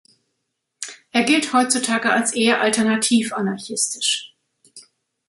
[1.11, 4.33] Er gilt heutzutage als eher alternativ-anarchistisch.